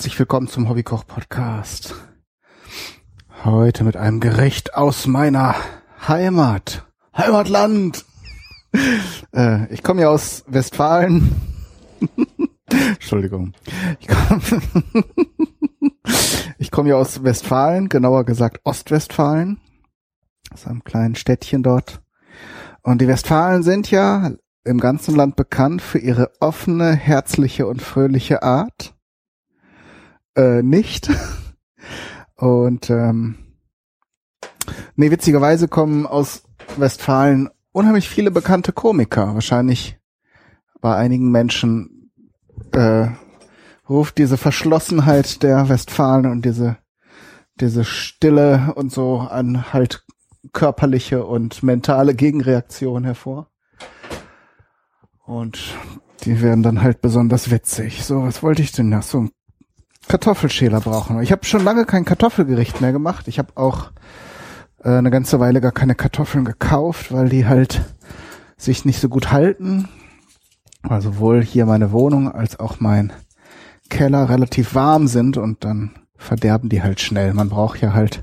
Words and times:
herzlich 0.00 0.18
willkommen 0.18 0.48
zum 0.48 0.70
Hobbykoch 0.70 1.06
Podcast. 1.06 1.94
Heute 3.44 3.84
mit 3.84 3.98
einem 3.98 4.18
Gericht 4.18 4.72
aus 4.72 5.06
meiner 5.06 5.54
Heimat, 6.08 6.86
Heimatland. 7.14 8.06
Äh, 9.34 9.70
ich 9.70 9.82
komme 9.82 10.00
ja 10.00 10.08
aus 10.08 10.42
Westfalen. 10.46 11.30
Entschuldigung. 12.70 13.52
Ich 13.98 14.08
komme 14.08 14.40
komm 16.70 16.86
ja 16.86 16.94
aus 16.94 17.22
Westfalen, 17.22 17.90
genauer 17.90 18.24
gesagt 18.24 18.60
Ostwestfalen. 18.64 19.60
Aus 20.50 20.66
einem 20.66 20.82
kleinen 20.82 21.14
Städtchen 21.14 21.62
dort. 21.62 22.00
Und 22.80 23.02
die 23.02 23.06
Westfalen 23.06 23.62
sind 23.62 23.90
ja 23.90 24.30
im 24.64 24.80
ganzen 24.80 25.14
Land 25.14 25.36
bekannt 25.36 25.82
für 25.82 25.98
ihre 25.98 26.32
offene, 26.40 26.94
herzliche 26.94 27.66
und 27.66 27.82
fröhliche 27.82 28.42
Art. 28.42 28.94
Äh, 30.40 30.62
nicht. 30.62 31.10
Und 32.36 32.88
ähm, 32.88 33.34
nee, 34.96 35.10
witzigerweise 35.10 35.68
kommen 35.68 36.06
aus 36.06 36.44
Westfalen 36.78 37.50
unheimlich 37.72 38.08
viele 38.08 38.30
bekannte 38.30 38.72
Komiker. 38.72 39.34
Wahrscheinlich 39.34 39.98
bei 40.80 40.96
einigen 40.96 41.30
Menschen 41.30 42.10
äh, 42.72 43.08
ruft 43.86 44.16
diese 44.16 44.38
Verschlossenheit 44.38 45.42
der 45.42 45.68
Westfalen 45.68 46.24
und 46.26 46.44
diese 46.46 46.78
diese 47.60 47.84
Stille 47.84 48.72
und 48.74 48.90
so 48.90 49.18
an 49.18 49.74
halt 49.74 50.06
körperliche 50.54 51.26
und 51.26 51.62
mentale 51.62 52.14
Gegenreaktion 52.14 53.04
hervor. 53.04 53.50
Und 55.26 55.76
die 56.24 56.40
werden 56.40 56.62
dann 56.62 56.80
halt 56.80 57.02
besonders 57.02 57.50
witzig. 57.50 58.02
So, 58.02 58.22
was 58.22 58.42
wollte 58.42 58.62
ich 58.62 58.72
denn 58.72 58.88
noch? 58.88 59.02
So 59.02 59.20
ein 59.20 59.30
Kartoffelschäler 60.08 60.80
brauchen. 60.80 61.20
Ich 61.22 61.32
habe 61.32 61.44
schon 61.44 61.64
lange 61.64 61.84
kein 61.84 62.04
Kartoffelgericht 62.04 62.80
mehr 62.80 62.92
gemacht. 62.92 63.28
Ich 63.28 63.38
habe 63.38 63.56
auch 63.56 63.90
äh, 64.82 64.90
eine 64.90 65.10
ganze 65.10 65.40
Weile 65.40 65.60
gar 65.60 65.72
keine 65.72 65.94
Kartoffeln 65.94 66.44
gekauft, 66.44 67.12
weil 67.12 67.28
die 67.28 67.46
halt 67.46 67.82
sich 68.56 68.84
nicht 68.84 69.00
so 69.00 69.08
gut 69.08 69.30
halten. 69.30 69.88
Also 70.82 71.12
sowohl 71.12 71.42
hier 71.42 71.66
meine 71.66 71.92
Wohnung 71.92 72.32
als 72.32 72.58
auch 72.58 72.80
mein 72.80 73.12
Keller 73.88 74.28
relativ 74.28 74.74
warm 74.74 75.06
sind 75.06 75.36
und 75.36 75.64
dann 75.64 75.90
verderben 76.16 76.68
die 76.68 76.82
halt 76.82 77.00
schnell. 77.00 77.34
Man 77.34 77.48
braucht 77.48 77.80
ja 77.80 77.92
halt 77.92 78.22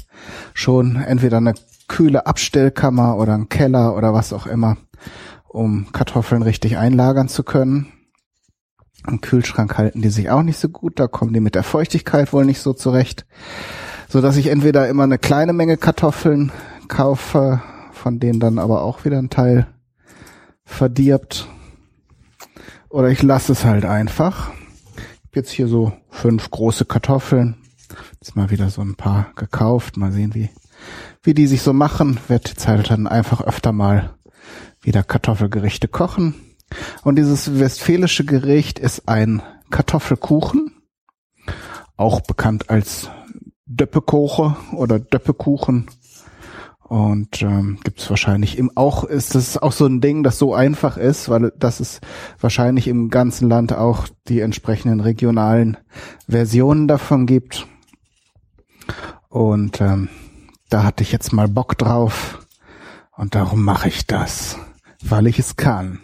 schon 0.53 0.95
entweder 0.95 1.37
eine 1.37 1.53
kühle 1.87 2.25
Abstellkammer 2.25 3.17
oder 3.17 3.33
einen 3.33 3.49
Keller 3.49 3.95
oder 3.95 4.13
was 4.13 4.33
auch 4.33 4.47
immer, 4.47 4.77
um 5.47 5.91
Kartoffeln 5.91 6.41
richtig 6.41 6.77
einlagern 6.77 7.27
zu 7.27 7.43
können. 7.43 7.91
Im 9.05 9.21
Kühlschrank 9.21 9.77
halten 9.77 10.01
die 10.01 10.09
sich 10.09 10.29
auch 10.29 10.43
nicht 10.43 10.57
so 10.57 10.69
gut, 10.69 10.99
da 10.99 11.07
kommen 11.07 11.33
die 11.33 11.39
mit 11.39 11.55
der 11.55 11.63
Feuchtigkeit 11.63 12.33
wohl 12.33 12.45
nicht 12.45 12.61
so 12.61 12.73
zurecht, 12.73 13.25
so 14.09 14.21
dass 14.21 14.37
ich 14.37 14.47
entweder 14.47 14.87
immer 14.87 15.03
eine 15.03 15.17
kleine 15.17 15.53
Menge 15.53 15.77
Kartoffeln 15.77 16.51
kaufe, 16.87 17.61
von 17.91 18.19
denen 18.19 18.39
dann 18.39 18.59
aber 18.59 18.81
auch 18.81 19.05
wieder 19.05 19.17
ein 19.17 19.29
Teil 19.29 19.67
verdirbt, 20.65 21.47
oder 22.89 23.09
ich 23.09 23.21
lasse 23.21 23.51
es 23.51 23.65
halt 23.65 23.85
einfach. 23.85 24.51
Ich 24.95 25.31
habe 25.31 25.35
jetzt 25.35 25.51
hier 25.51 25.67
so 25.67 25.93
fünf 26.09 26.49
große 26.49 26.85
Kartoffeln, 26.85 27.55
jetzt 28.13 28.35
mal 28.35 28.49
wieder 28.49 28.69
so 28.69 28.81
ein 28.81 28.95
paar 28.95 29.27
gekauft, 29.35 29.97
mal 29.97 30.11
sehen 30.11 30.33
wie 30.33 30.49
wie 31.23 31.33
die 31.33 31.47
sich 31.47 31.61
so 31.61 31.73
machen, 31.73 32.19
werde 32.27 32.49
jetzt 32.49 32.67
halt 32.67 32.89
dann 32.89 33.07
einfach 33.07 33.41
öfter 33.41 33.71
mal 33.71 34.11
wieder 34.81 35.03
Kartoffelgerichte 35.03 35.87
kochen. 35.87 36.35
Und 37.03 37.17
dieses 37.17 37.59
westfälische 37.59 38.25
Gericht 38.25 38.79
ist 38.79 39.07
ein 39.07 39.41
Kartoffelkuchen, 39.69 40.71
auch 41.95 42.21
bekannt 42.21 42.69
als 42.69 43.09
Döppekoche 43.65 44.55
oder 44.73 44.99
Döppekuchen. 44.99 45.87
Und 46.83 47.41
ähm, 47.41 47.79
gibt 47.83 47.99
es 47.99 48.09
wahrscheinlich 48.09 48.57
im 48.57 48.71
auch 48.75 49.03
ist 49.03 49.35
es 49.35 49.57
auch 49.57 49.73
so 49.73 49.85
ein 49.85 49.99
Ding, 49.99 50.23
das 50.23 50.39
so 50.39 50.53
einfach 50.53 50.95
ist, 50.95 51.27
weil 51.27 51.51
das 51.57 51.81
es 51.81 51.99
wahrscheinlich 52.39 52.87
im 52.87 53.09
ganzen 53.09 53.49
Land 53.49 53.73
auch 53.73 54.07
die 54.29 54.39
entsprechenden 54.39 55.01
regionalen 55.01 55.75
Versionen 56.29 56.87
davon 56.87 57.25
gibt. 57.25 57.67
Und 59.27 59.81
ähm, 59.81 60.07
da 60.69 60.83
hatte 60.83 61.03
ich 61.03 61.11
jetzt 61.11 61.33
mal 61.33 61.49
Bock 61.49 61.77
drauf 61.77 62.47
und 63.17 63.35
darum 63.35 63.65
mache 63.65 63.89
ich 63.89 64.07
das 64.07 64.57
weil 65.03 65.27
ich 65.27 65.39
es 65.39 65.55
kann. 65.55 65.99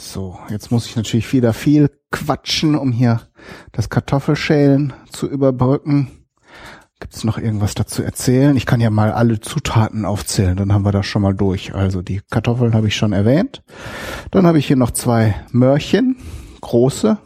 So, 0.00 0.38
jetzt 0.48 0.70
muss 0.70 0.86
ich 0.86 0.94
natürlich 0.94 1.32
wieder 1.32 1.52
viel 1.52 1.90
quatschen, 2.12 2.76
um 2.76 2.92
hier 2.92 3.20
das 3.72 3.90
Kartoffelschälen 3.90 4.92
zu 5.10 5.28
überbrücken. 5.28 6.08
Gibt 7.00 7.16
es 7.16 7.24
noch 7.24 7.36
irgendwas 7.36 7.74
dazu 7.74 8.04
erzählen? 8.04 8.56
Ich 8.56 8.64
kann 8.64 8.80
ja 8.80 8.90
mal 8.90 9.10
alle 9.10 9.40
Zutaten 9.40 10.04
aufzählen, 10.04 10.56
dann 10.56 10.72
haben 10.72 10.84
wir 10.84 10.92
das 10.92 11.04
schon 11.04 11.22
mal 11.22 11.34
durch. 11.34 11.74
Also 11.74 12.00
die 12.00 12.20
Kartoffeln 12.30 12.74
habe 12.74 12.86
ich 12.86 12.94
schon 12.94 13.12
erwähnt. 13.12 13.64
Dann 14.30 14.46
habe 14.46 14.60
ich 14.60 14.68
hier 14.68 14.76
noch 14.76 14.92
zwei 14.92 15.34
Möhrchen, 15.50 16.16
große. 16.60 17.18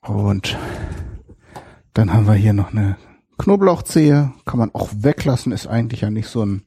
Und 0.00 0.56
dann 1.92 2.12
haben 2.12 2.28
wir 2.28 2.34
hier 2.34 2.52
noch 2.52 2.70
eine 2.70 2.96
Knoblauchzehe 3.42 4.32
kann 4.44 4.60
man 4.60 4.72
auch 4.72 4.90
weglassen, 4.96 5.50
ist 5.50 5.66
eigentlich 5.66 6.02
ja 6.02 6.10
nicht 6.10 6.28
so 6.28 6.44
ein 6.46 6.62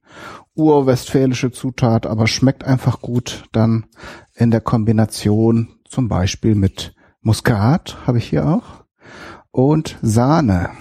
urwestfälische 0.55 1.51
Zutat, 1.51 2.05
aber 2.05 2.27
schmeckt 2.27 2.65
einfach 2.65 2.99
gut 2.99 3.45
dann 3.53 3.85
in 4.33 4.51
der 4.51 4.59
Kombination 4.59 5.69
zum 5.85 6.09
Beispiel 6.09 6.53
mit 6.53 6.93
Muskat, 7.21 8.05
habe 8.05 8.17
ich 8.17 8.27
hier 8.27 8.45
auch, 8.45 8.83
und 9.51 9.97
Sahne. 10.01 10.71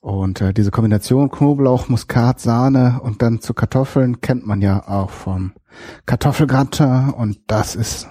Und 0.00 0.40
äh, 0.40 0.52
diese 0.52 0.72
Kombination 0.72 1.30
Knoblauch, 1.30 1.88
Muskat, 1.88 2.40
Sahne 2.40 2.98
und 3.00 3.22
dann 3.22 3.40
zu 3.40 3.54
Kartoffeln 3.54 4.20
kennt 4.20 4.44
man 4.44 4.60
ja 4.60 4.88
auch 4.88 5.10
vom 5.10 5.52
Kartoffelgratin 6.04 7.10
und 7.10 7.38
das 7.46 7.76
ist 7.76 8.08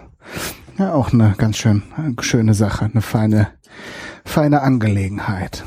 ja 0.78 0.94
auch 0.94 1.14
eine 1.14 1.36
ganz 1.38 1.58
schön 1.58 1.84
schöne 2.20 2.54
Sache, 2.54 2.86
eine 2.86 3.02
feine 3.02 3.48
feine 4.24 4.62
Angelegenheit. 4.62 5.64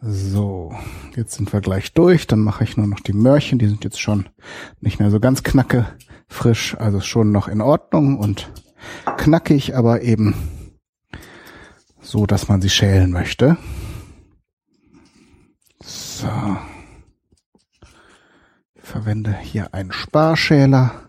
So, 0.00 0.74
jetzt 1.16 1.34
sind 1.34 1.52
wir 1.52 1.60
gleich 1.60 1.92
durch. 1.92 2.26
Dann 2.26 2.40
mache 2.40 2.64
ich 2.64 2.76
nur 2.76 2.86
noch 2.86 3.00
die 3.00 3.12
Möhrchen. 3.12 3.58
Die 3.58 3.66
sind 3.66 3.82
jetzt 3.82 4.00
schon 4.00 4.28
nicht 4.80 5.00
mehr 5.00 5.10
so 5.10 5.18
ganz 5.18 5.42
knacke 5.42 5.86
frisch, 6.28 6.76
also 6.78 7.00
schon 7.00 7.32
noch 7.32 7.48
in 7.48 7.60
Ordnung 7.60 8.18
und 8.18 8.52
knackig, 9.16 9.76
aber 9.76 10.02
eben 10.02 10.34
so, 12.00 12.26
dass 12.26 12.48
man 12.48 12.60
sie 12.60 12.70
schälen 12.70 13.10
möchte. 13.10 13.56
So. 15.82 16.28
Ich 18.74 18.82
verwende 18.82 19.36
hier 19.36 19.74
einen 19.74 19.92
Sparschäler. 19.92 21.05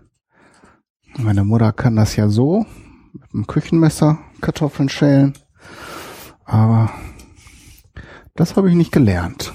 Meine 1.20 1.44
Mutter 1.44 1.74
kann 1.74 1.96
das 1.96 2.16
ja 2.16 2.30
so 2.30 2.68
mit 3.14 3.34
einem 3.34 3.48
Küchenmesser 3.48 4.20
Kartoffeln 4.40 4.88
schälen. 4.88 5.34
Aber 6.46 6.92
das 8.36 8.56
habe 8.56 8.70
ich 8.70 8.76
nicht 8.76 8.92
gelernt. 8.92 9.52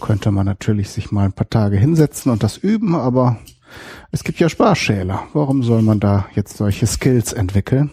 Könnte 0.00 0.30
man 0.30 0.46
natürlich 0.46 0.90
sich 0.90 1.10
mal 1.10 1.24
ein 1.24 1.32
paar 1.32 1.50
Tage 1.50 1.76
hinsetzen 1.76 2.30
und 2.30 2.44
das 2.44 2.56
üben, 2.56 2.94
aber 2.94 3.38
es 4.12 4.22
gibt 4.22 4.38
ja 4.38 4.48
Sparschäler. 4.48 5.24
Warum 5.32 5.64
soll 5.64 5.82
man 5.82 5.98
da 5.98 6.26
jetzt 6.34 6.56
solche 6.56 6.86
Skills 6.86 7.32
entwickeln? 7.32 7.90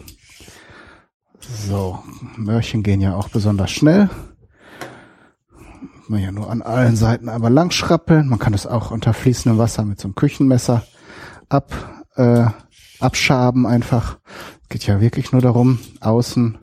So, 1.40 1.98
Möhrchen 2.36 2.84
gehen 2.84 3.00
ja 3.00 3.16
auch 3.16 3.30
besonders 3.30 3.72
schnell. 3.72 4.10
Man 6.06 6.22
ja 6.22 6.30
nur 6.30 6.50
an 6.50 6.62
allen 6.62 6.94
Seiten 6.94 7.28
einmal 7.28 7.52
lang 7.52 7.72
schrappeln. 7.72 8.28
Man 8.28 8.38
kann 8.38 8.54
es 8.54 8.66
auch 8.66 8.92
unter 8.92 9.12
fließendem 9.12 9.58
Wasser 9.58 9.84
mit 9.84 10.00
so 10.00 10.06
einem 10.06 10.14
Küchenmesser 10.14 10.84
ab, 11.48 11.99
äh, 12.20 12.50
abschaben 13.00 13.66
einfach. 13.66 14.18
Geht 14.68 14.86
ja 14.86 15.00
wirklich 15.00 15.32
nur 15.32 15.42
darum, 15.42 15.78
außen 16.00 16.58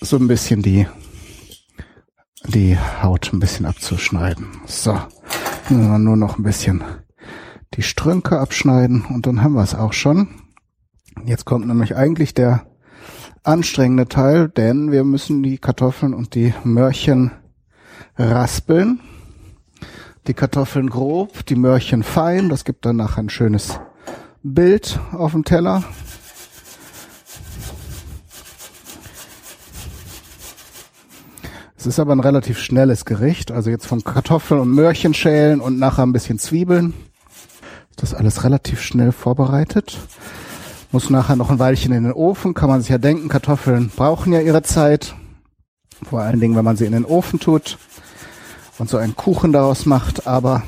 so 0.00 0.16
ein 0.16 0.28
bisschen 0.28 0.62
die, 0.62 0.86
die 2.46 2.78
Haut 3.02 3.32
ein 3.32 3.40
bisschen 3.40 3.66
abzuschneiden. 3.66 4.46
So, 4.66 4.98
nur 5.70 6.16
noch 6.16 6.38
ein 6.38 6.42
bisschen 6.42 6.84
die 7.74 7.82
Strünke 7.82 8.38
abschneiden 8.38 9.04
und 9.04 9.26
dann 9.26 9.42
haben 9.42 9.54
wir 9.54 9.62
es 9.62 9.74
auch 9.74 9.92
schon. 9.92 10.28
Jetzt 11.24 11.44
kommt 11.44 11.66
nämlich 11.66 11.96
eigentlich 11.96 12.34
der 12.34 12.66
anstrengende 13.42 14.08
Teil, 14.08 14.48
denn 14.48 14.92
wir 14.92 15.04
müssen 15.04 15.42
die 15.42 15.58
Kartoffeln 15.58 16.14
und 16.14 16.34
die 16.34 16.54
Möhrchen 16.64 17.32
raspeln. 18.16 19.00
Die 20.26 20.34
Kartoffeln 20.34 20.90
grob, 20.90 21.46
die 21.46 21.54
Möhrchen 21.54 22.02
fein. 22.02 22.48
Das 22.48 22.64
gibt 22.64 22.84
danach 22.84 23.16
ein 23.16 23.28
schönes 23.28 23.78
Bild 24.54 24.98
auf 25.12 25.32
dem 25.32 25.44
Teller. 25.44 25.84
Es 31.76 31.86
ist 31.86 32.00
aber 32.00 32.12
ein 32.12 32.20
relativ 32.20 32.58
schnelles 32.58 33.04
Gericht. 33.04 33.52
Also 33.52 33.70
jetzt 33.70 33.86
von 33.86 34.02
Kartoffeln 34.02 34.60
und 34.60 34.70
Möhrchen 34.70 35.14
schälen 35.14 35.60
und 35.60 35.78
nachher 35.78 36.04
ein 36.04 36.12
bisschen 36.12 36.38
Zwiebeln. 36.38 36.94
Das 37.96 38.14
alles 38.14 38.44
relativ 38.44 38.82
schnell 38.82 39.12
vorbereitet. 39.12 39.98
Muss 40.92 41.10
nachher 41.10 41.36
noch 41.36 41.50
ein 41.50 41.58
Weilchen 41.58 41.92
in 41.92 42.04
den 42.04 42.12
Ofen, 42.12 42.54
kann 42.54 42.68
man 42.68 42.80
sich 42.80 42.90
ja 42.90 42.98
denken, 42.98 43.28
Kartoffeln 43.28 43.90
brauchen 43.94 44.32
ja 44.32 44.40
ihre 44.40 44.62
Zeit. 44.62 45.14
Vor 46.02 46.20
allen 46.20 46.40
Dingen, 46.40 46.56
wenn 46.56 46.64
man 46.64 46.76
sie 46.76 46.86
in 46.86 46.92
den 46.92 47.04
Ofen 47.04 47.40
tut 47.40 47.78
und 48.78 48.88
so 48.88 48.96
einen 48.96 49.16
Kuchen 49.16 49.52
daraus 49.52 49.86
macht, 49.86 50.26
aber 50.26 50.62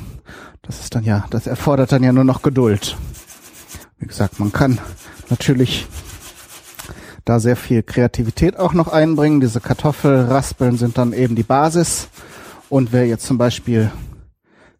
das 0.63 0.81
ist 0.81 0.95
dann 0.95 1.05
ja, 1.05 1.27
das 1.31 1.47
erfordert 1.47 1.93
dann 1.93 2.03
ja 2.03 2.13
nur 2.13 2.25
noch 2.25 2.43
Geduld. 2.43 2.97
Wie 3.99 4.07
gesagt, 4.07 4.39
man 4.39 4.53
kann 4.53 4.79
natürlich 5.29 5.87
da 7.25 7.41
sehr 7.41 7.57
viel 7.57 7.83
Kreativität 7.83 8.59
auch 8.59 8.73
noch 8.73 8.89
einbringen. 8.89 9.41
Diese 9.41 9.61
Kartoffelraspeln 9.61 10.79
sind 10.79 10.97
dann 10.97 11.13
eben 11.13 11.35
die 11.35 11.43
Basis. 11.43 12.09
Und 12.69 12.93
wer 12.93 13.07
jetzt 13.07 13.27
zum 13.27 13.39
Beispiel 13.39 13.91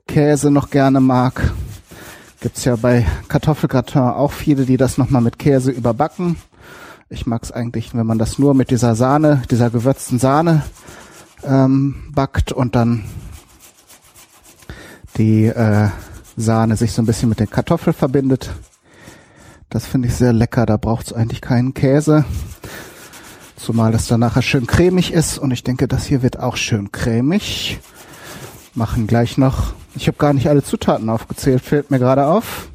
Käse 0.07 0.51
noch 0.51 0.71
gerne 0.71 1.01
mag, 1.01 1.53
gibt's 2.41 2.65
ja 2.65 2.77
bei 2.77 3.07
Kartoffelgratin 3.29 4.01
auch 4.01 4.33
viele, 4.33 4.65
die 4.65 4.77
das 4.77 4.99
nochmal 4.99 5.23
mit 5.23 5.39
Käse 5.39 5.71
überbacken. 5.71 6.37
Ich 7.11 7.27
mag's 7.27 7.51
eigentlich, 7.51 7.95
wenn 7.95 8.07
man 8.07 8.19
das 8.19 8.39
nur 8.39 8.55
mit 8.55 8.71
dieser 8.71 8.95
Sahne, 8.95 9.43
dieser 9.51 9.71
gewürzten 9.71 10.19
Sahne 10.19 10.63
ähm, 11.43 12.11
backt 12.15 12.53
und 12.53 12.75
dann 12.75 13.05
die 15.17 15.47
äh, 15.47 15.89
Sahne 16.37 16.77
sich 16.77 16.93
so 16.93 17.03
ein 17.03 17.07
bisschen 17.07 17.29
mit 17.29 17.41
der 17.41 17.47
Kartoffel 17.47 17.93
verbindet. 17.93 18.51
Das 19.71 19.87
finde 19.87 20.09
ich 20.09 20.15
sehr 20.15 20.33
lecker. 20.33 20.65
Da 20.67 20.77
braucht's 20.77 21.13
eigentlich 21.13 21.41
keinen 21.41 21.75
Käse. 21.75 22.25
Zumal 23.57 23.93
das 23.93 24.07
dann 24.07 24.21
nachher 24.21 24.43
schön 24.43 24.67
cremig 24.67 25.13
ist. 25.13 25.39
Und 25.39 25.51
ich 25.51 25.63
denke, 25.63 25.89
das 25.89 26.07
hier 26.07 26.23
wird 26.23 26.39
auch 26.39 26.57
schön 26.57 26.91
cremig. 26.91 27.79
Machen 28.75 29.07
gleich 29.07 29.37
noch. 29.37 29.75
Ich 29.95 30.07
habe 30.07 30.17
gar 30.17 30.33
nicht 30.33 30.49
alle 30.49 30.63
Zutaten 30.63 31.11
aufgezählt, 31.11 31.61
fällt 31.61 31.91
mir 31.91 31.99
gerade 31.99 32.27
auf. 32.27 32.69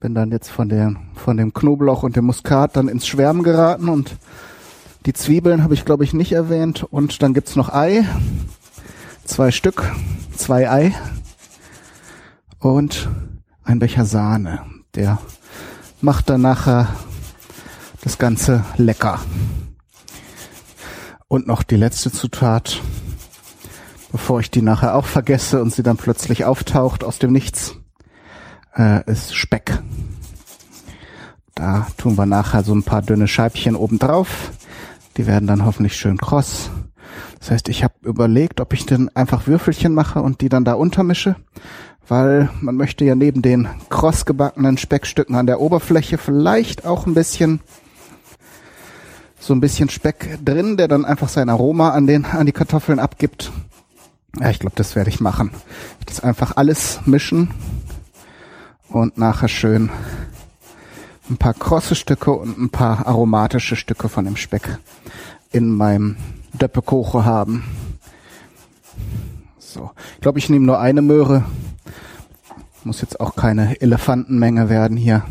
Bin 0.00 0.14
dann 0.14 0.32
jetzt 0.32 0.50
von, 0.50 0.68
der, 0.68 0.94
von 1.14 1.36
dem 1.36 1.54
Knoblauch 1.54 2.02
und 2.02 2.16
dem 2.16 2.26
Muskat 2.26 2.76
dann 2.76 2.88
ins 2.88 3.06
Schwärmen 3.06 3.42
geraten 3.42 3.88
und 3.88 4.16
die 5.06 5.12
Zwiebeln 5.12 5.62
habe 5.62 5.74
ich, 5.74 5.84
glaube 5.84 6.02
ich, 6.02 6.12
nicht 6.12 6.32
erwähnt. 6.32 6.82
Und 6.82 7.22
dann 7.22 7.32
gibt's 7.32 7.54
noch 7.54 7.72
Ei. 7.72 8.04
Zwei 9.24 9.52
Stück. 9.52 9.92
Zwei 10.36 10.68
Ei. 10.68 10.94
Und 12.58 13.08
ein 13.62 13.78
Becher 13.78 14.04
Sahne. 14.04 14.62
Der 14.96 15.18
macht 16.00 16.30
dann 16.30 16.42
nachher 16.42 16.88
das 18.02 18.18
Ganze 18.18 18.64
lecker. 18.76 19.20
Und 21.28 21.46
noch 21.46 21.62
die 21.62 21.76
letzte 21.76 22.12
Zutat, 22.12 22.80
bevor 24.12 24.40
ich 24.40 24.50
die 24.50 24.62
nachher 24.62 24.94
auch 24.94 25.06
vergesse 25.06 25.60
und 25.60 25.72
sie 25.72 25.82
dann 25.82 25.96
plötzlich 25.96 26.44
auftaucht 26.44 27.02
aus 27.02 27.18
dem 27.18 27.32
Nichts, 27.32 27.74
äh, 28.76 29.10
ist 29.10 29.34
Speck. 29.34 29.82
Da 31.54 31.86
tun 31.96 32.16
wir 32.16 32.26
nachher 32.26 32.62
so 32.62 32.74
ein 32.74 32.82
paar 32.82 33.02
dünne 33.02 33.26
Scheibchen 33.26 33.76
oben 33.76 33.98
drauf. 33.98 34.52
Die 35.16 35.26
werden 35.26 35.48
dann 35.48 35.64
hoffentlich 35.64 35.96
schön 35.96 36.18
kross. 36.18 36.70
Das 37.40 37.50
heißt, 37.50 37.68
ich 37.68 37.82
habe 37.82 37.94
überlegt, 38.02 38.60
ob 38.60 38.72
ich 38.72 38.86
denn 38.86 39.10
einfach 39.16 39.46
Würfelchen 39.46 39.94
mache 39.94 40.20
und 40.20 40.42
die 40.42 40.48
dann 40.48 40.64
da 40.64 40.74
untermische 40.74 41.36
weil 42.08 42.50
man 42.60 42.76
möchte 42.76 43.04
ja 43.04 43.14
neben 43.14 43.42
den 43.42 43.68
kross 43.88 44.24
gebackenen 44.24 44.78
Speckstücken 44.78 45.34
an 45.34 45.46
der 45.46 45.60
Oberfläche 45.60 46.18
vielleicht 46.18 46.84
auch 46.84 47.06
ein 47.06 47.14
bisschen 47.14 47.60
so 49.38 49.54
ein 49.54 49.60
bisschen 49.60 49.88
Speck 49.88 50.38
drin, 50.44 50.76
der 50.76 50.88
dann 50.88 51.04
einfach 51.04 51.28
sein 51.28 51.48
Aroma 51.48 51.90
an 51.90 52.06
den 52.06 52.24
an 52.24 52.46
die 52.46 52.52
Kartoffeln 52.52 52.98
abgibt. 52.98 53.52
Ja, 54.40 54.50
ich 54.50 54.58
glaube, 54.58 54.76
das 54.76 54.96
werde 54.96 55.10
ich 55.10 55.20
machen. 55.20 55.50
Das 56.04 56.20
einfach 56.20 56.56
alles 56.56 57.00
mischen 57.06 57.50
und 58.88 59.18
nachher 59.18 59.48
schön 59.48 59.90
ein 61.28 61.36
paar 61.36 61.54
krosse 61.54 61.94
Stücke 61.94 62.32
und 62.32 62.58
ein 62.58 62.70
paar 62.70 63.06
aromatische 63.06 63.76
Stücke 63.76 64.08
von 64.08 64.24
dem 64.24 64.36
Speck 64.36 64.78
in 65.52 65.70
meinem 65.70 66.16
Döppekoche 66.52 67.24
haben. 67.24 67.64
So, 69.58 69.90
ich 70.14 70.20
glaube, 70.20 70.38
ich 70.38 70.48
nehme 70.48 70.66
nur 70.66 70.78
eine 70.78 71.02
Möhre, 71.02 71.44
muss 72.86 73.00
jetzt 73.00 73.18
auch 73.18 73.34
keine 73.34 73.80
Elefantenmenge 73.80 74.68
werden 74.70 74.96
hier. 74.96 75.24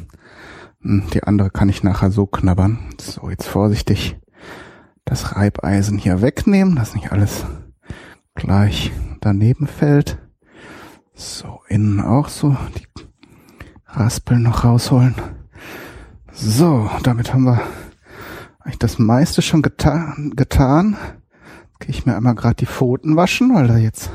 Hm, 0.81 1.03
die 1.13 1.23
andere 1.23 1.49
kann 1.49 1.69
ich 1.69 1.83
nachher 1.83 2.11
so 2.11 2.25
knabbern. 2.25 2.79
So, 2.99 3.29
jetzt 3.29 3.47
vorsichtig 3.47 4.17
das 5.05 5.35
Reibeisen 5.35 5.97
hier 5.97 6.21
wegnehmen, 6.21 6.75
dass 6.75 6.95
nicht 6.95 7.13
alles 7.13 7.45
gleich 8.35 8.91
daneben 9.21 9.67
fällt. 9.67 10.19
So, 11.13 11.61
innen 11.69 12.01
auch 12.01 12.27
so 12.27 12.57
die 12.77 12.87
Raspeln 13.87 14.43
noch 14.43 14.65
rausholen. 14.65 15.15
So, 16.33 16.89
damit 17.03 17.33
haben 17.33 17.45
wir 17.45 17.61
eigentlich 18.59 18.79
das 18.79 18.99
meiste 18.99 19.41
schon 19.41 19.61
getan. 19.61 20.33
getan. 20.35 20.97
Gehe 21.79 21.91
ich 21.91 22.05
mir 22.05 22.17
einmal 22.17 22.35
gerade 22.35 22.55
die 22.55 22.65
Pfoten 22.65 23.15
waschen, 23.15 23.55
weil 23.55 23.67
da 23.67 23.77
jetzt 23.77 24.11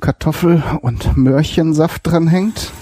Kartoffel- 0.00 0.62
und 0.82 1.16
Möhrchensaft 1.16 2.06
dran 2.06 2.28
hängt. 2.28 2.72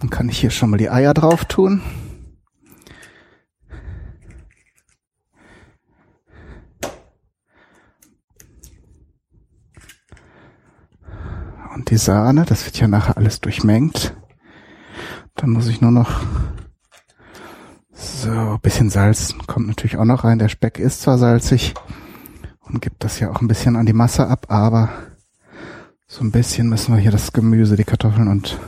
Dann 0.00 0.10
kann 0.10 0.28
ich 0.28 0.38
hier 0.38 0.50
schon 0.50 0.70
mal 0.70 0.76
die 0.76 0.90
Eier 0.90 1.14
drauf 1.14 1.44
tun. 1.44 1.82
Und 11.74 11.90
die 11.90 11.98
Sahne, 11.98 12.44
das 12.46 12.64
wird 12.64 12.78
ja 12.78 12.88
nachher 12.88 13.16
alles 13.16 13.40
durchmengt. 13.40 14.14
Dann 15.34 15.50
muss 15.50 15.68
ich 15.68 15.80
nur 15.80 15.90
noch 15.90 16.22
so 17.92 18.58
bisschen 18.62 18.90
Salz 18.90 19.34
kommt 19.46 19.68
natürlich 19.68 19.96
auch 19.96 20.04
noch 20.04 20.24
rein. 20.24 20.38
Der 20.38 20.48
Speck 20.48 20.78
ist 20.78 21.02
zwar 21.02 21.18
salzig, 21.18 21.74
und 22.66 22.82
gibt 22.82 23.04
das 23.04 23.20
ja 23.20 23.30
auch 23.30 23.40
ein 23.40 23.48
bisschen 23.48 23.76
an 23.76 23.86
die 23.86 23.92
Masse 23.92 24.26
ab, 24.28 24.46
aber 24.48 24.90
so 26.06 26.22
ein 26.22 26.30
bisschen 26.30 26.68
müssen 26.68 26.94
wir 26.94 27.00
hier 27.00 27.10
das 27.10 27.32
Gemüse, 27.32 27.76
die 27.76 27.84
Kartoffeln 27.84 28.28
und 28.28 28.58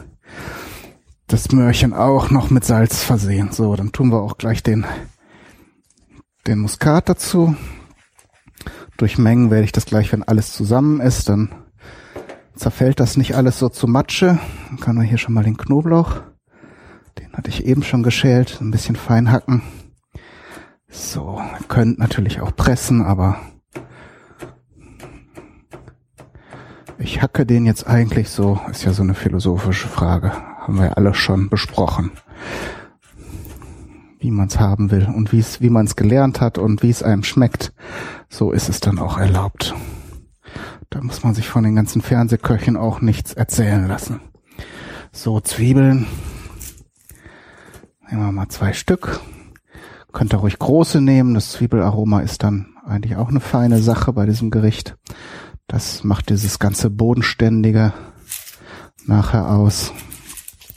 das 1.28 1.52
Möhrchen 1.52 1.92
auch 1.92 2.30
noch 2.30 2.50
mit 2.50 2.64
Salz 2.64 3.04
versehen. 3.04 3.52
So, 3.52 3.76
dann 3.76 3.92
tun 3.92 4.10
wir 4.10 4.20
auch 4.22 4.38
gleich 4.38 4.62
den, 4.62 4.86
den 6.46 6.58
Muskat 6.58 7.08
dazu. 7.08 7.54
Durchmengen 8.96 9.50
werde 9.50 9.64
ich 9.64 9.72
das 9.72 9.86
gleich, 9.86 10.12
wenn 10.12 10.24
alles 10.24 10.52
zusammen 10.52 11.00
ist, 11.00 11.28
dann 11.28 11.50
zerfällt 12.56 12.98
das 12.98 13.16
nicht 13.16 13.36
alles 13.36 13.58
so 13.58 13.68
zu 13.68 13.86
Matsche. 13.86 14.38
Dann 14.68 14.80
kann 14.80 14.96
man 14.96 15.04
hier 15.04 15.18
schon 15.18 15.34
mal 15.34 15.44
den 15.44 15.56
Knoblauch, 15.56 16.22
den 17.18 17.32
hatte 17.34 17.50
ich 17.50 17.64
eben 17.64 17.82
schon 17.82 18.02
geschält, 18.02 18.58
ein 18.60 18.72
bisschen 18.72 18.96
fein 18.96 19.30
hacken. 19.30 19.62
So, 20.88 21.40
könnt 21.68 21.98
natürlich 21.98 22.40
auch 22.40 22.56
pressen, 22.56 23.02
aber 23.02 23.38
Ich 27.00 27.22
hacke 27.22 27.46
den 27.46 27.64
jetzt 27.64 27.86
eigentlich 27.86 28.28
so, 28.28 28.60
ist 28.68 28.84
ja 28.84 28.92
so 28.92 29.04
eine 29.04 29.14
philosophische 29.14 29.86
Frage, 29.86 30.32
haben 30.32 30.78
wir 30.78 30.86
ja 30.86 30.92
alle 30.94 31.14
schon 31.14 31.48
besprochen. 31.48 32.10
Wie 34.18 34.32
man 34.32 34.48
es 34.48 34.58
haben 34.58 34.90
will 34.90 35.06
und 35.06 35.30
wie 35.30 35.38
es, 35.38 35.60
wie 35.60 35.70
man 35.70 35.86
es 35.86 35.94
gelernt 35.94 36.40
hat 36.40 36.58
und 36.58 36.82
wie 36.82 36.90
es 36.90 37.04
einem 37.04 37.22
schmeckt, 37.22 37.72
so 38.28 38.50
ist 38.50 38.68
es 38.68 38.80
dann 38.80 38.98
auch 38.98 39.16
erlaubt. 39.16 39.76
Da 40.90 41.00
muss 41.00 41.22
man 41.22 41.34
sich 41.34 41.48
von 41.48 41.62
den 41.62 41.76
ganzen 41.76 42.02
Fernsehköchen 42.02 42.76
auch 42.76 43.00
nichts 43.00 43.32
erzählen 43.32 43.86
lassen. 43.86 44.20
So, 45.12 45.38
Zwiebeln. 45.38 46.06
Nehmen 48.10 48.24
wir 48.24 48.32
mal 48.32 48.48
zwei 48.48 48.72
Stück. 48.72 49.20
Könnt 50.12 50.34
ihr 50.34 50.38
ruhig 50.38 50.58
große 50.58 51.00
nehmen. 51.00 51.34
Das 51.34 51.52
Zwiebelaroma 51.52 52.20
ist 52.20 52.42
dann 52.42 52.74
eigentlich 52.84 53.16
auch 53.16 53.28
eine 53.28 53.40
feine 53.40 53.78
Sache 53.78 54.12
bei 54.12 54.26
diesem 54.26 54.50
Gericht. 54.50 54.96
Das 55.68 56.02
macht 56.02 56.30
dieses 56.30 56.58
ganze 56.58 56.88
Bodenständige 56.88 57.92
nachher 59.06 59.50
aus. 59.50 59.92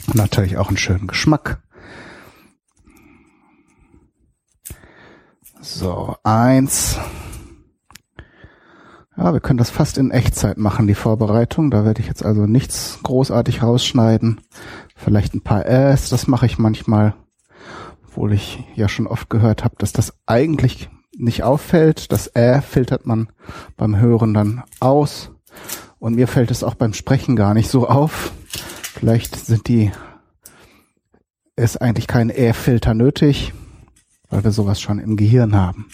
Und 0.07 0.15
natürlich 0.15 0.57
auch 0.57 0.67
einen 0.67 0.77
schönen 0.77 1.07
Geschmack. 1.07 1.61
So, 5.61 6.17
eins. 6.23 6.99
Ja, 9.15 9.31
wir 9.31 9.39
können 9.39 9.59
das 9.59 9.69
fast 9.69 9.97
in 9.97 10.11
Echtzeit 10.11 10.57
machen, 10.57 10.87
die 10.87 10.95
Vorbereitung. 10.95 11.71
Da 11.71 11.85
werde 11.85 12.01
ich 12.01 12.07
jetzt 12.07 12.25
also 12.25 12.45
nichts 12.45 12.99
großartig 13.03 13.63
rausschneiden. 13.63 14.41
Vielleicht 14.95 15.33
ein 15.33 15.41
paar 15.41 15.65
Äs, 15.65 16.09
das 16.09 16.27
mache 16.27 16.47
ich 16.47 16.57
manchmal. 16.57 17.13
Obwohl 18.07 18.33
ich 18.33 18.63
ja 18.75 18.89
schon 18.89 19.07
oft 19.07 19.29
gehört 19.29 19.63
habe, 19.63 19.75
dass 19.77 19.93
das 19.93 20.13
eigentlich 20.25 20.89
nicht 21.15 21.43
auffällt. 21.43 22.11
Das 22.11 22.35
Ä 22.35 22.61
filtert 22.61 23.05
man 23.05 23.29
beim 23.77 23.99
Hören 23.99 24.33
dann 24.33 24.63
aus. 24.79 25.31
Und 25.99 26.15
mir 26.15 26.27
fällt 26.27 26.51
es 26.51 26.63
auch 26.63 26.75
beim 26.75 26.93
Sprechen 26.93 27.35
gar 27.35 27.53
nicht 27.53 27.69
so 27.69 27.87
auf. 27.87 28.31
Vielleicht 29.01 29.35
sind 29.35 29.67
die, 29.67 29.91
ist 31.55 31.81
eigentlich 31.81 32.07
kein 32.07 32.29
Ä-Filter 32.29 32.93
nötig, 32.93 33.53
weil 34.29 34.43
wir 34.43 34.51
sowas 34.51 34.81
schon 34.81 34.99
im 34.99 35.17
Gehirn 35.17 35.55
haben. 35.55 35.87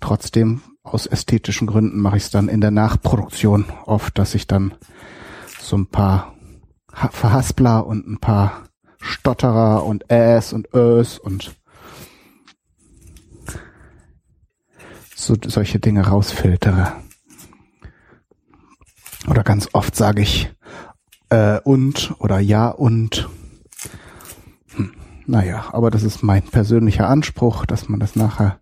Trotzdem, 0.00 0.62
aus 0.82 1.06
ästhetischen 1.06 1.66
Gründen 1.66 2.00
mache 2.00 2.16
ich 2.16 2.24
es 2.24 2.30
dann 2.30 2.48
in 2.48 2.60
der 2.60 2.72
Nachproduktion 2.72 3.66
oft, 3.86 4.18
dass 4.18 4.34
ich 4.34 4.46
dann 4.46 4.74
so 5.60 5.76
ein 5.76 5.86
paar 5.86 6.34
Verhaspler 6.92 7.86
und 7.86 8.06
ein 8.06 8.18
paar 8.18 8.64
Stotterer 9.00 9.84
und 9.84 10.10
Äs 10.10 10.52
und 10.52 10.68
Ös 10.74 11.18
und 11.18 11.54
so 15.24 15.36
solche 15.46 15.78
Dinge 15.78 16.06
rausfiltere. 16.06 16.92
Oder 19.28 19.44
ganz 19.44 19.68
oft 19.72 19.94
sage 19.94 20.22
ich 20.22 20.52
äh, 21.28 21.60
und 21.60 22.14
oder 22.18 22.40
ja 22.40 22.68
und. 22.68 23.28
Hm, 24.74 24.92
naja, 25.26 25.66
aber 25.72 25.90
das 25.90 26.02
ist 26.02 26.22
mein 26.22 26.42
persönlicher 26.42 27.08
Anspruch, 27.08 27.66
dass 27.66 27.88
man 27.88 28.00
das 28.00 28.16
nachher 28.16 28.60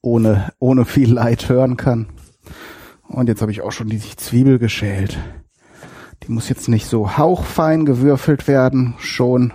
ohne, 0.00 0.52
ohne 0.58 0.84
viel 0.84 1.12
Leid 1.12 1.48
hören 1.48 1.76
kann. 1.76 2.06
Und 3.06 3.28
jetzt 3.28 3.42
habe 3.42 3.52
ich 3.52 3.60
auch 3.60 3.72
schon 3.72 3.88
die 3.88 4.00
Zwiebel 4.00 4.58
geschält. 4.58 5.18
Die 6.22 6.32
muss 6.32 6.48
jetzt 6.48 6.68
nicht 6.68 6.86
so 6.86 7.16
hauchfein 7.18 7.84
gewürfelt 7.84 8.48
werden, 8.48 8.94
schon 8.98 9.52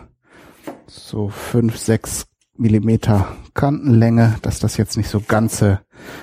so 0.88 1.30
fünf, 1.30 1.78
sechs 1.78 2.28
Millimeter 2.56 3.28
Kantenlänge, 3.54 4.36
dass 4.42 4.60
das 4.60 4.78
jetzt 4.78 4.98
nicht 4.98 5.10
so 5.10 5.20
ganze, 5.20 5.82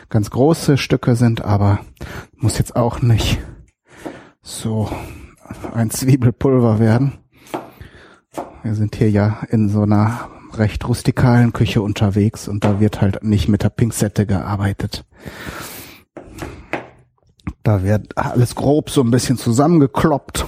ganz 0.09 0.31
große 0.31 0.79
Stücke 0.79 1.17
sind, 1.17 1.45
aber 1.45 1.81
muss 2.37 2.59
jetzt 2.59 2.77
auch 2.77 3.03
nicht 3.03 3.41
so 4.43 4.89
ein 5.75 5.91
Zwiebelpulver 5.91 6.79
werden. 6.79 7.19
Wir 8.63 8.75
sind 8.75 8.95
hier 8.97 9.11
ja 9.11 9.41
in 9.51 9.69
so 9.69 9.83
einer 9.83 10.29
recht 10.55 10.87
rustikalen 10.87 11.53
Küche 11.53 11.83
unterwegs 11.83 12.49
und 12.49 12.65
da 12.65 12.81
wird 12.81 13.01
halt 13.01 13.25
nicht 13.25 13.49
mit 13.49 13.63
der 13.63 13.71
Pinzette 13.71 14.27
gearbeitet. 14.27 15.05
Da 17.63 17.83
wird 17.83 18.17
alles 18.17 18.55
grob 18.55 18.91
so 18.91 19.03
ein 19.03 19.11
bisschen 19.11 19.37
zusammengekloppt 19.37 20.47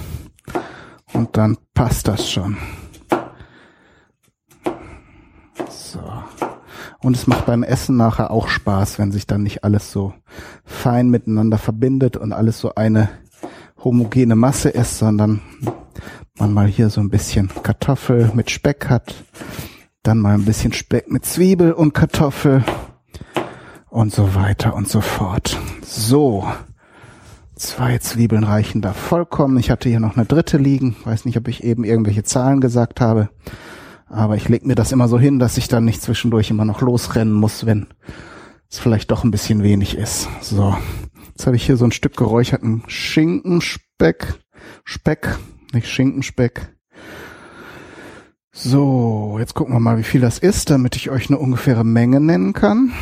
und 1.13 1.37
dann 1.37 1.57
passt 1.73 2.07
das 2.07 2.29
schon. 2.29 2.57
So. 5.93 6.01
Und 7.03 7.15
es 7.15 7.27
macht 7.27 7.45
beim 7.45 7.61
Essen 7.61 7.97
nachher 7.97 8.31
auch 8.31 8.47
Spaß, 8.47 8.97
wenn 8.97 9.11
sich 9.11 9.27
dann 9.27 9.43
nicht 9.43 9.63
alles 9.63 9.91
so 9.91 10.13
fein 10.65 11.09
miteinander 11.09 11.59
verbindet 11.59 12.17
und 12.17 12.33
alles 12.33 12.59
so 12.59 12.73
eine 12.73 13.09
homogene 13.83 14.35
Masse 14.35 14.69
ist, 14.69 14.97
sondern 14.97 15.41
man 16.39 16.51
mal 16.51 16.65
hier 16.65 16.89
so 16.89 16.99
ein 16.99 17.11
bisschen 17.11 17.51
Kartoffel 17.61 18.31
mit 18.33 18.49
Speck 18.49 18.89
hat, 18.89 19.13
dann 20.01 20.17
mal 20.17 20.33
ein 20.33 20.45
bisschen 20.45 20.73
Speck 20.73 21.11
mit 21.11 21.25
Zwiebel 21.25 21.73
und 21.73 21.93
Kartoffel 21.93 22.63
und 23.89 24.11
so 24.11 24.33
weiter 24.33 24.73
und 24.73 24.89
so 24.89 24.99
fort. 24.99 25.59
So. 25.83 26.47
Zwei 27.55 27.99
Zwiebeln 27.99 28.43
reichen 28.43 28.81
da 28.81 28.93
vollkommen. 28.93 29.57
Ich 29.57 29.69
hatte 29.69 29.89
hier 29.89 29.99
noch 29.99 30.17
eine 30.17 30.25
dritte 30.25 30.57
liegen. 30.57 30.95
Weiß 31.03 31.25
nicht, 31.25 31.37
ob 31.37 31.47
ich 31.47 31.63
eben 31.63 31.83
irgendwelche 31.83 32.23
Zahlen 32.23 32.61
gesagt 32.61 32.99
habe. 32.99 33.29
Aber 34.07 34.35
ich 34.35 34.49
leg 34.49 34.65
mir 34.65 34.75
das 34.75 34.91
immer 34.91 35.07
so 35.07 35.19
hin, 35.19 35.39
dass 35.39 35.57
ich 35.57 35.67
dann 35.67 35.85
nicht 35.85 36.01
zwischendurch 36.01 36.49
immer 36.49 36.65
noch 36.65 36.81
losrennen 36.81 37.33
muss, 37.33 37.65
wenn 37.65 37.87
es 38.69 38.79
vielleicht 38.79 39.11
doch 39.11 39.23
ein 39.23 39.31
bisschen 39.31 39.63
wenig 39.63 39.97
ist. 39.97 40.27
So. 40.41 40.75
Jetzt 41.29 41.47
habe 41.47 41.55
ich 41.55 41.65
hier 41.65 41.77
so 41.77 41.85
ein 41.85 41.91
Stück 41.91 42.15
geräucherten 42.15 42.83
Schinkenspeck. 42.87 44.35
Speck, 44.83 45.37
nicht 45.73 45.87
Schinkenspeck. 45.87 46.75
So, 48.51 49.37
jetzt 49.39 49.55
gucken 49.55 49.73
wir 49.73 49.79
mal, 49.79 49.97
wie 49.97 50.03
viel 50.03 50.21
das 50.21 50.37
ist, 50.37 50.69
damit 50.69 50.95
ich 50.95 51.09
euch 51.09 51.29
eine 51.29 51.39
ungefähre 51.39 51.83
Menge 51.83 52.19
nennen 52.19 52.53
kann. 52.53 52.93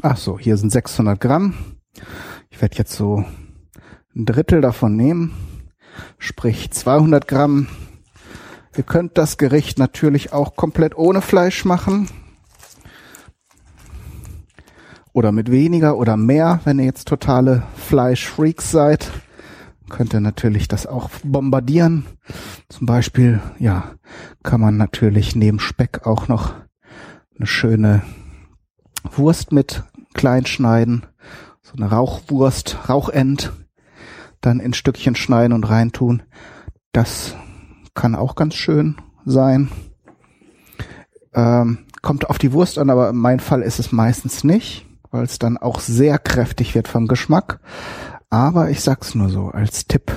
Ach 0.00 0.16
so, 0.16 0.38
hier 0.38 0.56
sind 0.56 0.70
600 0.70 1.20
Gramm. 1.20 1.54
Ich 2.50 2.62
werde 2.62 2.76
jetzt 2.78 2.92
so 2.92 3.24
ein 4.14 4.24
Drittel 4.24 4.60
davon 4.60 4.96
nehmen, 4.96 5.32
sprich 6.18 6.70
200 6.70 7.26
Gramm. 7.26 7.66
Ihr 8.76 8.84
könnt 8.84 9.16
das 9.16 9.38
Gericht 9.38 9.78
natürlich 9.78 10.32
auch 10.32 10.54
komplett 10.54 10.96
ohne 10.96 11.22
Fleisch 11.22 11.64
machen 11.64 12.08
oder 15.16 15.32
mit 15.32 15.50
weniger 15.50 15.96
oder 15.96 16.18
mehr, 16.18 16.60
wenn 16.64 16.78
ihr 16.78 16.84
jetzt 16.84 17.08
totale 17.08 17.62
Fleischfreaks 17.76 18.70
seid, 18.70 19.10
könnt 19.88 20.12
ihr 20.12 20.20
natürlich 20.20 20.68
das 20.68 20.86
auch 20.86 21.08
bombardieren. 21.24 22.04
Zum 22.68 22.86
Beispiel, 22.86 23.40
ja, 23.58 23.92
kann 24.42 24.60
man 24.60 24.76
natürlich 24.76 25.34
neben 25.34 25.58
Speck 25.58 26.06
auch 26.06 26.28
noch 26.28 26.52
eine 27.38 27.46
schöne 27.46 28.02
Wurst 29.10 29.52
mit 29.52 29.84
klein 30.12 30.44
schneiden, 30.44 31.06
so 31.62 31.72
eine 31.76 31.90
Rauchwurst, 31.90 32.90
Rauchend, 32.90 33.52
dann 34.42 34.60
in 34.60 34.74
Stückchen 34.74 35.14
schneiden 35.14 35.54
und 35.54 35.64
reintun. 35.64 36.24
Das 36.92 37.34
kann 37.96 38.14
auch 38.14 38.36
ganz 38.36 38.54
schön 38.54 38.96
sein. 39.24 39.70
Ähm, 41.34 41.78
kommt 42.00 42.30
auf 42.30 42.38
die 42.38 42.52
Wurst 42.52 42.78
an, 42.78 42.90
aber 42.90 43.10
in 43.10 43.16
meinem 43.16 43.40
Fall 43.40 43.62
ist 43.62 43.80
es 43.80 43.90
meistens 43.90 44.44
nicht 44.44 44.86
weil 45.16 45.24
es 45.24 45.38
dann 45.38 45.56
auch 45.56 45.80
sehr 45.80 46.18
kräftig 46.18 46.74
wird 46.74 46.88
vom 46.88 47.06
Geschmack. 47.06 47.60
Aber 48.28 48.70
ich 48.70 48.82
sag's 48.82 49.14
nur 49.14 49.30
so 49.30 49.48
als 49.48 49.86
Tipp. 49.86 50.12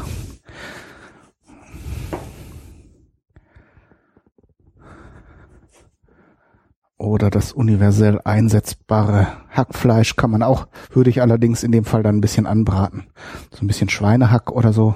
Oder 6.97 7.29
das 7.29 7.53
universell 7.53 8.19
einsetzbare 8.25 9.27
Hackfleisch 9.49 10.17
kann 10.17 10.31
man 10.31 10.43
auch, 10.43 10.67
würde 10.91 11.09
ich 11.09 11.21
allerdings 11.21 11.63
in 11.63 11.71
dem 11.71 11.85
Fall 11.85 12.03
dann 12.03 12.17
ein 12.17 12.21
bisschen 12.21 12.45
anbraten. 12.45 13.07
So 13.51 13.63
ein 13.63 13.67
bisschen 13.67 13.87
Schweinehack 13.87 14.51
oder 14.51 14.73
so 14.73 14.95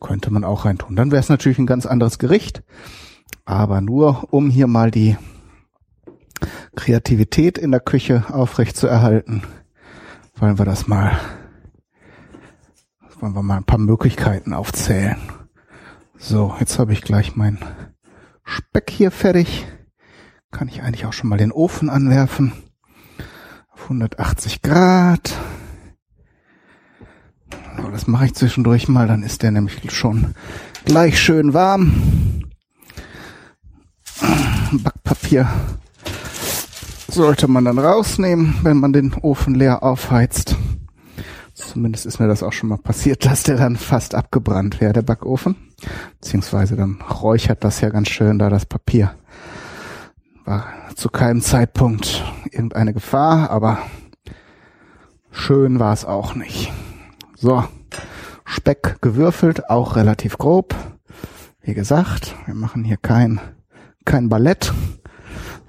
könnte 0.00 0.30
man 0.30 0.44
auch 0.44 0.64
reintun. 0.64 0.96
Dann 0.96 1.10
wäre 1.10 1.20
es 1.20 1.28
natürlich 1.28 1.58
ein 1.58 1.66
ganz 1.66 1.86
anderes 1.86 2.18
Gericht. 2.18 2.62
Aber 3.44 3.80
nur 3.80 4.32
um 4.32 4.50
hier 4.50 4.66
mal 4.66 4.90
die 4.90 5.16
Kreativität 6.74 7.58
in 7.58 7.70
der 7.70 7.80
Küche 7.80 8.24
aufrecht 8.32 8.76
zu 8.76 8.86
erhalten, 8.86 9.42
wollen 10.36 10.58
wir 10.58 10.64
das 10.64 10.86
mal, 10.86 11.18
wollen 13.20 13.34
wir 13.34 13.42
mal 13.42 13.58
ein 13.58 13.64
paar 13.64 13.78
Möglichkeiten 13.78 14.52
aufzählen. 14.52 15.18
So, 16.16 16.54
jetzt 16.60 16.78
habe 16.78 16.92
ich 16.92 17.02
gleich 17.02 17.36
mein 17.36 17.58
Speck 18.44 18.90
hier 18.90 19.10
fertig. 19.10 19.66
Kann 20.50 20.68
ich 20.68 20.82
eigentlich 20.82 21.06
auch 21.06 21.12
schon 21.12 21.28
mal 21.28 21.36
den 21.36 21.52
Ofen 21.52 21.90
anwerfen. 21.90 22.52
Auf 23.72 23.84
180 23.84 24.62
Grad. 24.62 25.32
Das 27.90 28.06
mache 28.06 28.26
ich 28.26 28.34
zwischendurch 28.34 28.88
mal, 28.88 29.06
dann 29.06 29.22
ist 29.22 29.42
der 29.42 29.50
nämlich 29.50 29.80
schon 29.92 30.34
gleich 30.84 31.18
schön 31.18 31.54
warm. 31.54 32.44
Backpapier 34.72 35.48
sollte 37.10 37.48
man 37.48 37.64
dann 37.64 37.78
rausnehmen, 37.78 38.56
wenn 38.62 38.76
man 38.76 38.92
den 38.92 39.14
Ofen 39.14 39.54
leer 39.54 39.82
aufheizt. 39.82 40.56
Zumindest 41.54 42.06
ist 42.06 42.20
mir 42.20 42.28
das 42.28 42.42
auch 42.42 42.52
schon 42.52 42.68
mal 42.68 42.78
passiert, 42.78 43.26
dass 43.26 43.42
der 43.42 43.56
dann 43.56 43.76
fast 43.76 44.14
abgebrannt 44.14 44.80
wäre, 44.80 44.92
der 44.92 45.02
Backofen. 45.02 45.56
Beziehungsweise 46.20 46.76
dann 46.76 47.00
räuchert 47.02 47.64
das 47.64 47.80
ja 47.80 47.90
ganz 47.90 48.08
schön 48.08 48.38
da 48.38 48.48
das 48.48 48.66
Papier. 48.66 49.14
War 50.44 50.66
zu 50.94 51.08
keinem 51.08 51.40
Zeitpunkt 51.40 52.24
irgendeine 52.50 52.92
Gefahr, 52.92 53.50
aber 53.50 53.78
schön 55.30 55.78
war 55.78 55.92
es 55.92 56.04
auch 56.04 56.34
nicht. 56.34 56.72
So, 57.36 57.64
Speck 58.60 59.00
gewürfelt, 59.00 59.70
auch 59.70 59.96
relativ 59.96 60.36
grob. 60.36 60.74
Wie 61.62 61.72
gesagt, 61.72 62.34
wir 62.44 62.54
machen 62.54 62.84
hier 62.84 62.98
kein, 62.98 63.40
kein 64.04 64.28
Ballett. 64.28 64.74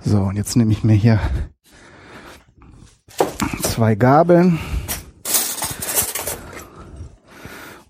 So, 0.01 0.23
und 0.23 0.35
jetzt 0.35 0.57
nehme 0.57 0.73
ich 0.73 0.83
mir 0.83 0.95
hier 0.95 1.21
zwei 3.63 3.95
Gabeln 3.95 4.59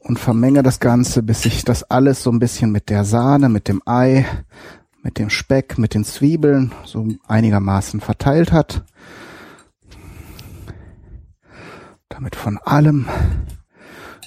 und 0.02 0.20
vermenge 0.20 0.62
das 0.62 0.80
Ganze, 0.80 1.24
bis 1.24 1.42
sich 1.42 1.66
das 1.66 1.82
alles 1.82 2.22
so 2.22 2.30
ein 2.30 2.38
bisschen 2.38 2.72
mit 2.72 2.92
der 2.92 3.04
Sahne, 3.04 3.50
mit 3.50 3.70
dem 3.70 3.82
Ei, 3.88 4.28
mit 5.02 5.18
dem 5.18 5.32
Speck, 5.32 5.80
mit 5.80 5.96
den 5.96 6.04
Zwiebeln 6.04 6.74
so 6.86 7.08
einigermaßen 7.28 8.02
verteilt 8.02 8.52
hat. 8.52 8.84
Damit 12.08 12.36
von 12.36 12.60
allem 12.60 13.08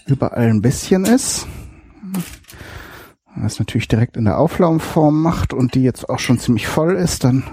überall 0.07 0.49
ein 0.49 0.63
bisschen 0.63 1.05
ist. 1.05 1.47
Wenn 2.03 2.23
man 3.35 3.43
das 3.45 3.59
natürlich 3.59 3.89
direkt 3.89 4.17
in 4.17 4.25
der 4.25 4.39
Auflaufform 4.39 5.21
macht 5.21 5.53
und 5.53 5.75
die 5.75 5.83
jetzt 5.83 6.09
auch 6.09 6.19
schon 6.19 6.39
ziemlich 6.39 6.67
voll 6.67 6.95
ist, 6.95 7.25
dann 7.25 7.45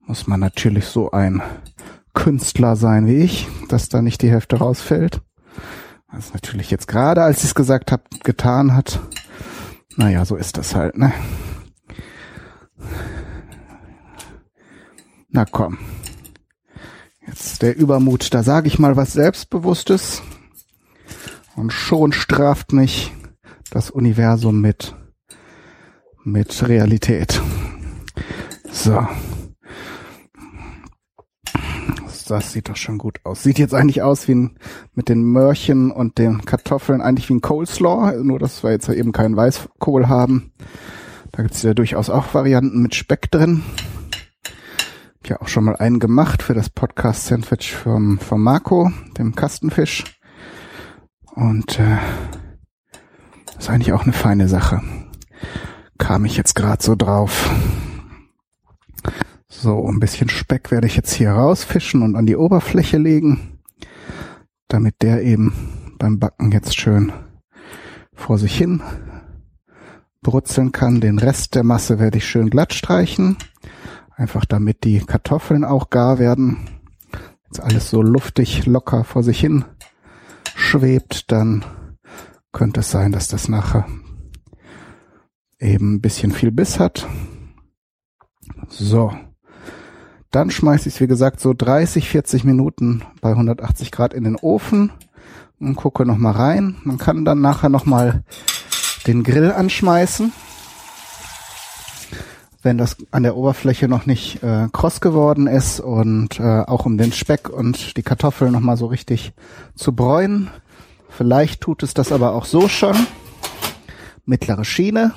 muss 0.00 0.26
man 0.26 0.40
natürlich 0.40 0.86
so 0.86 1.10
ein 1.10 1.42
Künstler 2.14 2.76
sein 2.76 3.06
wie 3.06 3.16
ich, 3.16 3.48
dass 3.68 3.88
da 3.88 4.02
nicht 4.02 4.22
die 4.22 4.30
Hälfte 4.30 4.56
rausfällt. 4.56 5.20
Was 6.10 6.32
natürlich 6.32 6.70
jetzt 6.70 6.88
gerade, 6.88 7.22
als 7.22 7.38
ich 7.38 7.44
es 7.44 7.54
gesagt 7.54 7.92
habe, 7.92 8.04
getan 8.22 8.74
hat. 8.74 9.00
Naja, 9.96 10.24
so 10.24 10.36
ist 10.36 10.56
das 10.56 10.74
halt, 10.74 10.96
ne? 10.96 11.12
Na 15.28 15.44
komm. 15.44 15.78
Jetzt 17.26 17.60
der 17.62 17.76
Übermut, 17.76 18.32
da 18.32 18.42
sage 18.42 18.68
ich 18.68 18.78
mal 18.78 18.96
was 18.96 19.12
Selbstbewusstes. 19.12 20.22
Und 21.56 21.72
schon 21.72 22.12
straft 22.12 22.72
mich 22.72 23.12
das 23.70 23.90
Universum 23.90 24.60
mit, 24.60 24.94
mit 26.22 26.68
Realität. 26.68 27.40
So. 28.70 29.06
Das 32.28 32.52
sieht 32.52 32.68
doch 32.68 32.76
schon 32.76 32.98
gut 32.98 33.20
aus. 33.22 33.44
Sieht 33.44 33.58
jetzt 33.58 33.72
eigentlich 33.72 34.02
aus 34.02 34.26
wie 34.26 34.34
ein, 34.34 34.58
mit 34.94 35.08
den 35.08 35.22
Mörchen 35.22 35.92
und 35.92 36.18
den 36.18 36.44
Kartoffeln 36.44 37.00
eigentlich 37.00 37.28
wie 37.28 37.34
ein 37.34 37.40
Coleslaw, 37.40 38.20
nur 38.22 38.40
dass 38.40 38.64
wir 38.64 38.72
jetzt 38.72 38.88
eben 38.88 39.12
keinen 39.12 39.36
Weißkohl 39.36 40.08
haben. 40.08 40.52
Da 41.30 41.42
gibt's 41.42 41.62
ja 41.62 41.72
durchaus 41.72 42.10
auch 42.10 42.34
Varianten 42.34 42.82
mit 42.82 42.96
Speck 42.96 43.30
drin. 43.30 43.62
Hab 45.20 45.28
ja 45.28 45.40
auch 45.40 45.48
schon 45.48 45.64
mal 45.64 45.76
einen 45.76 46.00
gemacht 46.00 46.42
für 46.42 46.54
das 46.54 46.68
Podcast-Sandwich 46.68 47.74
vom, 47.74 48.18
vom 48.18 48.42
Marco, 48.42 48.90
dem 49.16 49.36
Kastenfisch. 49.36 50.15
Und 51.36 51.78
äh, 51.78 51.98
ist 53.58 53.68
eigentlich 53.68 53.92
auch 53.92 54.04
eine 54.04 54.14
feine 54.14 54.48
Sache. 54.48 54.82
Kam 55.98 56.24
ich 56.24 56.36
jetzt 56.36 56.54
gerade 56.54 56.82
so 56.82 56.94
drauf. 56.96 57.50
So, 59.46 59.86
ein 59.86 60.00
bisschen 60.00 60.30
Speck 60.30 60.70
werde 60.70 60.86
ich 60.86 60.96
jetzt 60.96 61.12
hier 61.12 61.32
rausfischen 61.32 62.02
und 62.02 62.16
an 62.16 62.26
die 62.26 62.36
Oberfläche 62.36 62.96
legen, 62.96 63.58
damit 64.68 65.02
der 65.02 65.22
eben 65.22 65.94
beim 65.98 66.18
Backen 66.18 66.52
jetzt 66.52 66.76
schön 66.76 67.12
vor 68.14 68.38
sich 68.38 68.56
hin 68.56 68.82
brutzeln 70.22 70.72
kann. 70.72 71.00
Den 71.00 71.18
Rest 71.18 71.54
der 71.54 71.64
Masse 71.64 71.98
werde 71.98 72.18
ich 72.18 72.26
schön 72.26 72.50
glatt 72.50 72.72
streichen, 72.72 73.36
einfach 74.16 74.46
damit 74.46 74.84
die 74.84 75.00
Kartoffeln 75.00 75.64
auch 75.64 75.90
gar 75.90 76.18
werden. 76.18 76.66
Jetzt 77.44 77.60
alles 77.60 77.90
so 77.90 78.02
luftig 78.02 78.66
locker 78.66 79.04
vor 79.04 79.22
sich 79.22 79.38
hin 79.38 79.64
schwebt, 80.56 81.30
dann 81.30 81.64
könnte 82.52 82.80
es 82.80 82.90
sein, 82.90 83.12
dass 83.12 83.28
das 83.28 83.48
nachher 83.48 83.86
eben 85.58 85.94
ein 85.94 86.00
bisschen 86.00 86.32
viel 86.32 86.50
Biss 86.50 86.80
hat. 86.80 87.06
So. 88.68 89.12
Dann 90.30 90.50
schmeiße 90.50 90.88
ich 90.88 90.96
es, 90.96 91.00
wie 91.00 91.06
gesagt, 91.06 91.40
so 91.40 91.54
30, 91.54 92.08
40 92.08 92.44
Minuten 92.44 93.02
bei 93.20 93.30
180 93.30 93.92
Grad 93.92 94.12
in 94.12 94.24
den 94.24 94.36
Ofen 94.36 94.92
und 95.60 95.76
gucke 95.76 96.04
nochmal 96.04 96.32
rein. 96.32 96.76
Man 96.84 96.98
kann 96.98 97.24
dann 97.24 97.40
nachher 97.40 97.68
nochmal 97.68 98.24
den 99.06 99.22
Grill 99.22 99.52
anschmeißen. 99.52 100.32
Wenn 102.66 102.78
das 102.78 102.96
an 103.12 103.22
der 103.22 103.36
Oberfläche 103.36 103.86
noch 103.86 104.06
nicht 104.06 104.42
äh, 104.42 104.66
kross 104.72 105.00
geworden 105.00 105.46
ist 105.46 105.78
und 105.78 106.40
äh, 106.40 106.62
auch 106.66 106.84
um 106.84 106.98
den 106.98 107.12
Speck 107.12 107.48
und 107.48 107.96
die 107.96 108.02
Kartoffeln 108.02 108.50
nochmal 108.50 108.76
so 108.76 108.86
richtig 108.86 109.34
zu 109.76 109.94
bräunen. 109.94 110.50
Vielleicht 111.08 111.60
tut 111.60 111.84
es 111.84 111.94
das 111.94 112.10
aber 112.10 112.32
auch 112.32 112.44
so 112.44 112.66
schon. 112.66 112.96
Mittlere 114.24 114.64
Schiene. 114.64 115.12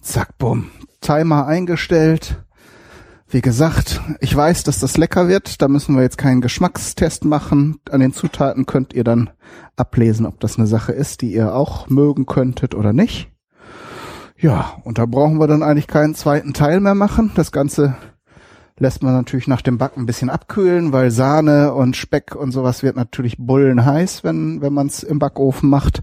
Zack, 0.00 0.36
bumm. 0.36 0.72
Timer 1.00 1.46
eingestellt. 1.46 2.42
Wie 3.28 3.40
gesagt, 3.40 4.00
ich 4.18 4.34
weiß, 4.34 4.64
dass 4.64 4.80
das 4.80 4.96
lecker 4.96 5.28
wird. 5.28 5.62
Da 5.62 5.68
müssen 5.68 5.94
wir 5.94 6.02
jetzt 6.02 6.18
keinen 6.18 6.40
Geschmackstest 6.40 7.24
machen. 7.24 7.78
An 7.88 8.00
den 8.00 8.12
Zutaten 8.12 8.66
könnt 8.66 8.92
ihr 8.92 9.04
dann 9.04 9.30
ablesen, 9.76 10.26
ob 10.26 10.40
das 10.40 10.58
eine 10.58 10.66
Sache 10.66 10.90
ist, 10.90 11.22
die 11.22 11.32
ihr 11.32 11.54
auch 11.54 11.88
mögen 11.88 12.26
könntet 12.26 12.74
oder 12.74 12.92
nicht. 12.92 13.30
Ja, 14.36 14.76
und 14.84 14.98
da 14.98 15.06
brauchen 15.06 15.38
wir 15.38 15.46
dann 15.46 15.62
eigentlich 15.62 15.86
keinen 15.86 16.14
zweiten 16.14 16.52
Teil 16.54 16.80
mehr 16.80 16.94
machen. 16.94 17.30
Das 17.34 17.52
Ganze 17.52 17.96
lässt 18.78 19.02
man 19.02 19.12
natürlich 19.12 19.46
nach 19.46 19.62
dem 19.62 19.78
Backen 19.78 20.02
ein 20.02 20.06
bisschen 20.06 20.30
abkühlen, 20.30 20.92
weil 20.92 21.10
Sahne 21.10 21.72
und 21.74 21.96
Speck 21.96 22.34
und 22.34 22.50
sowas 22.50 22.82
wird 22.82 22.96
natürlich 22.96 23.36
bullenheiß, 23.38 24.24
wenn, 24.24 24.60
wenn 24.60 24.72
man 24.72 24.88
es 24.88 25.02
im 25.02 25.18
Backofen 25.18 25.70
macht. 25.70 26.02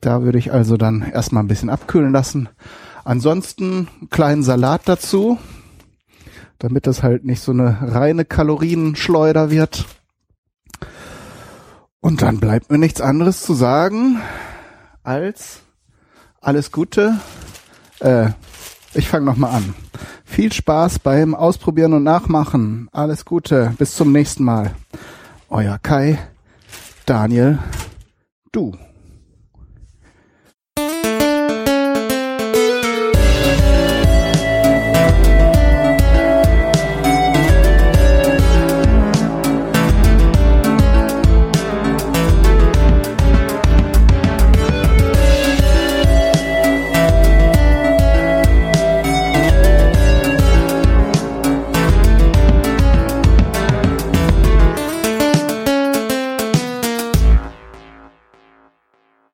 Da 0.00 0.22
würde 0.22 0.38
ich 0.38 0.52
also 0.52 0.76
dann 0.76 1.02
erstmal 1.02 1.44
ein 1.44 1.48
bisschen 1.48 1.70
abkühlen 1.70 2.12
lassen. 2.12 2.48
Ansonsten 3.04 3.88
kleinen 4.10 4.42
Salat 4.42 4.82
dazu, 4.86 5.38
damit 6.58 6.86
das 6.86 7.02
halt 7.02 7.24
nicht 7.24 7.40
so 7.40 7.52
eine 7.52 7.78
reine 7.80 8.24
Kalorienschleuder 8.24 9.50
wird. 9.50 9.86
Und 12.00 12.22
dann 12.22 12.38
bleibt 12.38 12.70
mir 12.70 12.78
nichts 12.78 13.00
anderes 13.00 13.42
zu 13.42 13.54
sagen 13.54 14.20
als 15.02 15.60
alles 16.40 16.72
Gute. 16.72 17.18
Äh, 18.00 18.30
ich 18.94 19.08
fange 19.08 19.26
nochmal 19.26 19.56
an. 19.56 19.74
Viel 20.24 20.52
Spaß 20.52 20.98
beim 20.98 21.34
Ausprobieren 21.34 21.92
und 21.92 22.04
Nachmachen. 22.04 22.88
Alles 22.92 23.24
Gute. 23.24 23.74
Bis 23.78 23.96
zum 23.96 24.12
nächsten 24.12 24.44
Mal. 24.44 24.74
Euer 25.50 25.78
Kai, 25.78 26.18
Daniel, 27.06 27.58
du. 28.52 28.76